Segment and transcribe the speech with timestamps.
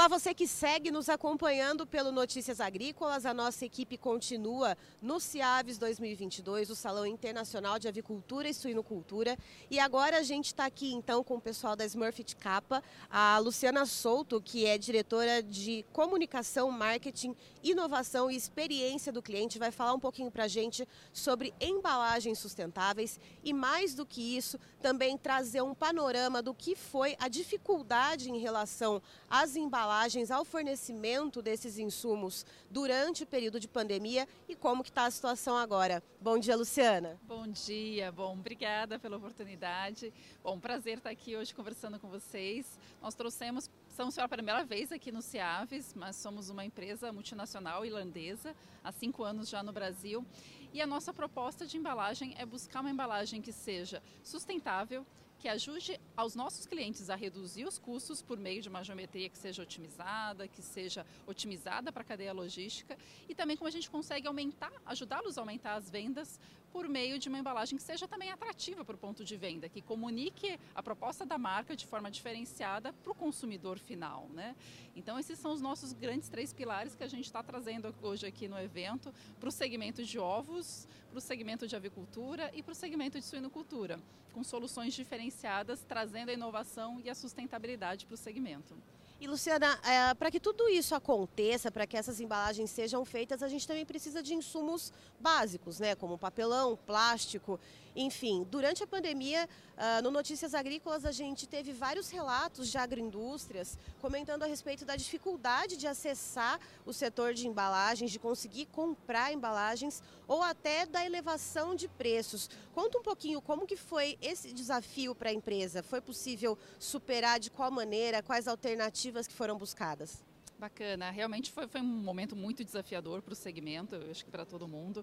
[0.00, 3.26] Olá, você que segue nos acompanhando pelo Notícias Agrícolas.
[3.26, 9.36] A nossa equipe continua no CIAVES 2022, o Salão Internacional de Avicultura e Suinocultura.
[9.70, 13.84] E agora a gente está aqui então com o pessoal da Smurfit Capa, a Luciana
[13.84, 20.00] Souto, que é diretora de comunicação, marketing, inovação e experiência do cliente, vai falar um
[20.00, 25.74] pouquinho para a gente sobre embalagens sustentáveis e mais do que isso, também trazer um
[25.74, 32.46] panorama do que foi a dificuldade em relação às embalagens embalagens ao fornecimento desses insumos
[32.70, 36.00] durante o período de pandemia e como que está a situação agora.
[36.20, 37.18] Bom dia, Luciana.
[37.24, 40.14] Bom dia, bom, obrigada pela oportunidade.
[40.44, 42.78] Bom, prazer estar aqui hoje conversando com vocês.
[43.02, 48.54] Nós trouxemos, estamos pela primeira vez aqui no Ciaves, mas somos uma empresa multinacional irlandesa,
[48.84, 50.24] há cinco anos já no Brasil.
[50.72, 55.04] E a nossa proposta de embalagem é buscar uma embalagem que seja sustentável,
[55.40, 59.38] que ajude aos nossos clientes a reduzir os custos por meio de uma geometria que
[59.38, 62.96] seja otimizada, que seja otimizada para a cadeia logística.
[63.26, 66.38] E também como a gente consegue aumentar, ajudá-los a aumentar as vendas
[66.72, 69.80] por meio de uma embalagem que seja também atrativa para o ponto de venda, que
[69.80, 74.28] comunique a proposta da marca de forma diferenciada para o consumidor final.
[74.32, 74.54] Né?
[74.94, 78.48] Então, esses são os nossos grandes três pilares que a gente está trazendo hoje aqui
[78.48, 82.74] no evento para o segmento de ovos, para o segmento de avicultura e para o
[82.74, 83.98] segmento de suinocultura,
[84.32, 88.74] com soluções diferenciadas, trazendo a inovação e a sustentabilidade para o segmento.
[89.20, 93.48] E Luciana, é, para que tudo isso aconteça, para que essas embalagens sejam feitas, a
[93.48, 95.94] gente também precisa de insumos básicos, né?
[95.94, 97.60] Como papelão, plástico,
[97.94, 98.46] enfim.
[98.50, 104.42] Durante a pandemia, uh, no Notícias Agrícolas, a gente teve vários relatos de agroindústrias comentando
[104.42, 110.42] a respeito da dificuldade de acessar o setor de embalagens, de conseguir comprar embalagens ou
[110.42, 112.48] até da elevação de preços.
[112.74, 115.82] Conta um pouquinho como que foi esse desafio para a empresa.
[115.82, 120.29] Foi possível superar de qual maneira, quais alternativas que foram buscadas?
[120.60, 124.44] Bacana, realmente foi, foi um momento muito desafiador para o segmento, eu acho que para
[124.44, 125.02] todo mundo.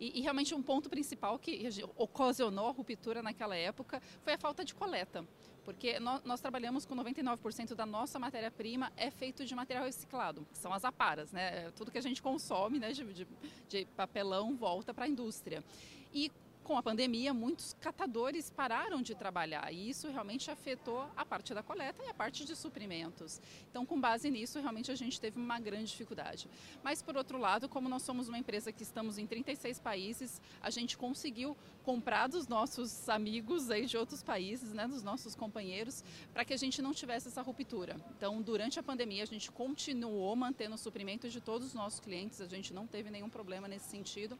[0.00, 4.64] E, e, realmente um ponto principal que ocasionou a ruptura naquela época foi a falta
[4.64, 5.22] de coleta.
[5.62, 10.58] Porque nós, nós trabalhamos com 99% da nossa matéria-prima é feito de material reciclado, que
[10.58, 11.70] são as aparas, né?
[11.72, 13.26] Tudo que a gente consome né, de, de,
[13.68, 15.62] de papelão volta para a indústria.
[16.12, 16.30] E
[16.64, 21.62] com a pandemia, muitos catadores pararam de trabalhar e isso realmente afetou a parte da
[21.62, 23.40] coleta e a parte de suprimentos.
[23.70, 26.48] Então, com base nisso, realmente a gente teve uma grande dificuldade.
[26.82, 30.70] Mas, por outro lado, como nós somos uma empresa que estamos em 36 países, a
[30.70, 31.54] gente conseguiu
[31.84, 36.02] comprar dos nossos amigos aí de outros países, né, dos nossos companheiros,
[36.32, 37.96] para que a gente não tivesse essa ruptura.
[38.16, 42.40] Então, durante a pandemia, a gente continuou mantendo o suprimento de todos os nossos clientes,
[42.40, 44.38] a gente não teve nenhum problema nesse sentido.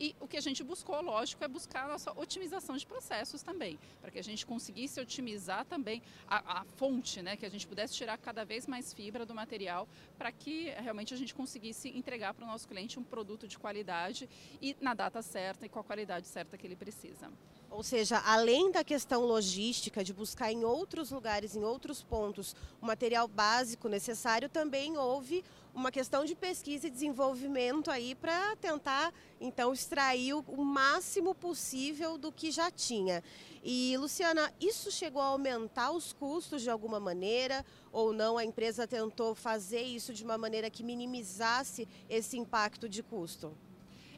[0.00, 3.78] E o que a gente buscou, lógico, é buscar a nossa otimização de processos também,
[4.00, 7.94] para que a gente conseguisse otimizar também a, a, fonte, né, que a gente pudesse
[7.94, 12.44] tirar cada vez mais fibra do material, para que realmente a gente conseguisse entregar para
[12.44, 14.26] o nosso cliente um produto de qualidade
[14.62, 17.30] e na data certa e com a qualidade certa que ele precisa.
[17.70, 22.86] Ou seja, além da questão logística, de buscar em outros lugares, em outros pontos, o
[22.86, 29.72] material básico necessário, também houve uma questão de pesquisa e desenvolvimento aí para tentar, então,
[29.72, 33.22] extrair o máximo possível do que já tinha.
[33.62, 38.36] E, Luciana, isso chegou a aumentar os custos de alguma maneira ou não?
[38.36, 43.56] A empresa tentou fazer isso de uma maneira que minimizasse esse impacto de custo?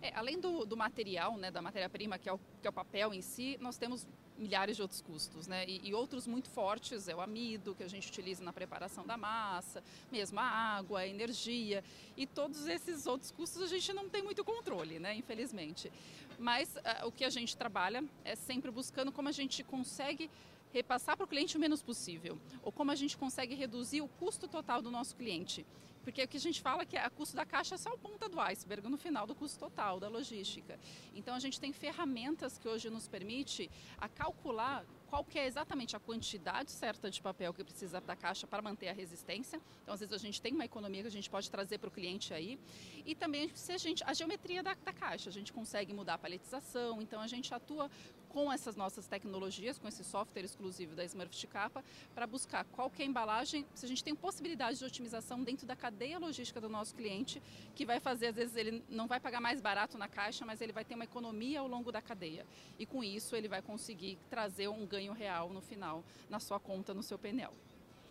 [0.03, 3.23] É, além do, do, material, né, da matéria-prima, que, é que, é o papel em
[3.23, 4.05] si, nós temos
[4.37, 5.65] milhares de outros custos, né?
[5.69, 9.17] E, e, outros muito fortes é o amido que a gente utiliza na preparação da
[9.17, 9.81] massa,
[10.11, 11.85] mesmo a água, a energia
[12.17, 15.15] e todos esses outros custos a gente não tem muito controle, né?
[15.15, 15.93] Infelizmente.
[16.37, 20.29] Mas uh, o que a gente trabalha é sempre buscando como a gente consegue
[20.73, 24.49] repassar para o cliente o menos possível, ou como a gente consegue reduzir o custo
[24.49, 25.65] total do nosso cliente.
[26.03, 27.99] Porque o que a gente fala é que a custo da caixa é só a
[27.99, 30.79] ponta do iceberg no final do custo total da logística.
[31.15, 35.95] Então a gente tem ferramentas que hoje nos permite a calcular qual que é exatamente
[35.95, 39.61] a quantidade certa de papel que precisa da caixa para manter a resistência.
[39.83, 41.91] Então, às vezes, a gente tem uma economia que a gente pode trazer para o
[41.91, 42.59] cliente aí.
[43.05, 46.19] E também se a, gente, a geometria da, da caixa, a gente consegue mudar a
[46.19, 47.03] paletização.
[47.03, 47.91] Então, a gente atua
[48.33, 51.85] com essas nossas tecnologias, com esse software exclusivo da Smurfit Capa,
[52.15, 55.77] para buscar qual que a embalagem, se a gente tem possibilidade de otimização dentro da
[55.77, 57.43] cadeia logística do nosso cliente,
[57.75, 60.73] que vai fazer, às vezes, ele não vai pagar mais barato na caixa, mas ele
[60.73, 62.47] vai ter uma economia ao longo da cadeia.
[62.79, 66.95] E com isso, ele vai conseguir trazer um ganho real no final na sua conta,
[66.95, 67.53] no seu painel.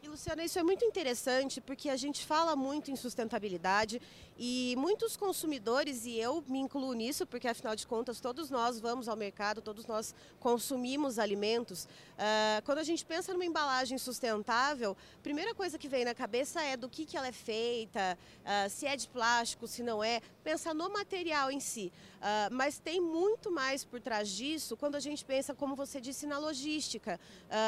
[0.03, 4.01] E Luciana, isso é muito interessante porque a gente fala muito em sustentabilidade
[4.36, 9.07] e muitos consumidores, e eu me incluo nisso, porque afinal de contas todos nós vamos
[9.07, 11.83] ao mercado, todos nós consumimos alimentos.
[11.83, 16.63] Uh, quando a gente pensa numa embalagem sustentável, a primeira coisa que vem na cabeça
[16.63, 20.19] é do que, que ela é feita, uh, se é de plástico, se não é,
[20.44, 21.94] pensa no material em si.
[22.22, 26.28] Uh, mas tem muito mais por trás disso quando a gente pensa, como você disse,
[26.28, 27.20] na logística.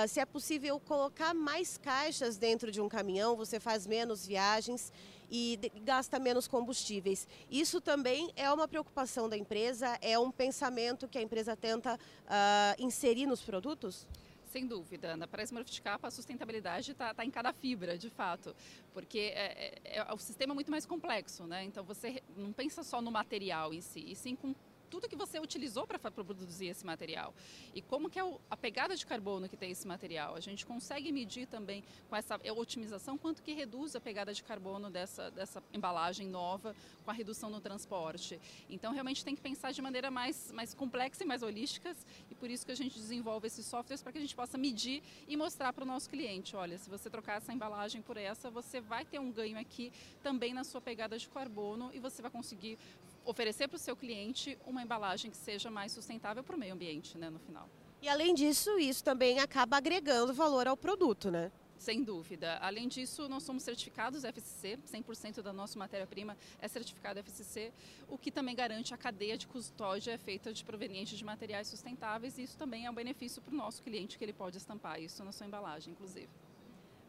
[0.08, 4.92] se é possível colocar mais caixas caixas dentro de um caminhão, você faz menos viagens
[5.32, 7.28] e gasta menos combustíveis.
[7.50, 12.84] Isso também é uma preocupação da empresa, é um pensamento que a empresa tenta uh,
[12.84, 14.08] inserir nos produtos?
[14.54, 15.28] Sem dúvida, Ana.
[15.28, 15.44] Para
[15.84, 18.56] Capa, a sustentabilidade está tá em cada fibra, de fato,
[18.94, 21.64] porque é, é, é, o sistema é muito mais complexo, né?
[21.64, 24.54] Então você não pensa só no material em si, e sim com
[24.94, 27.34] tudo que você utilizou para produzir esse material.
[27.74, 30.36] E como que é a pegada de carbono que tem esse material.
[30.36, 34.92] A gente consegue medir também com essa otimização quanto que reduz a pegada de carbono
[34.92, 38.40] dessa, dessa embalagem nova com a redução no transporte.
[38.70, 41.96] Então, realmente tem que pensar de maneira mais, mais complexa e mais holística
[42.30, 45.02] e por isso que a gente desenvolve esses softwares para que a gente possa medir
[45.28, 48.80] e mostrar para o nosso cliente, olha, se você trocar essa embalagem por essa, você
[48.80, 49.92] vai ter um ganho aqui
[50.22, 52.78] também na sua pegada de carbono e você vai conseguir
[53.26, 57.18] oferecer para o seu cliente uma embalagem que seja mais sustentável para o meio ambiente,
[57.18, 57.70] né, no final.
[58.02, 61.52] E além disso, isso também acaba agregando valor ao produto, né?
[61.78, 62.58] Sem dúvida.
[62.60, 67.74] Além disso, nós somos certificados FSC, 100% da nossa matéria-prima é certificada FSC,
[68.08, 72.44] o que também garante a cadeia de custódia feita de provenientes de materiais sustentáveis e
[72.44, 75.34] isso também é um benefício para o nosso cliente que ele pode estampar isso na
[75.34, 76.30] sua embalagem, inclusive.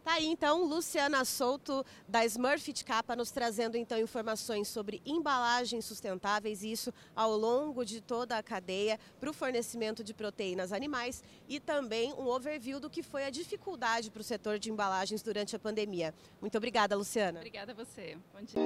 [0.05, 6.63] Tá aí então Luciana Souto da Smurfit Capa nos trazendo então informações sobre embalagens sustentáveis
[6.63, 11.59] e isso ao longo de toda a cadeia para o fornecimento de proteínas animais e
[11.59, 15.59] também um overview do que foi a dificuldade para o setor de embalagens durante a
[15.59, 16.15] pandemia.
[16.39, 17.39] Muito obrigada, Luciana.
[17.39, 18.19] Obrigada a você.
[18.35, 18.61] Bom dia.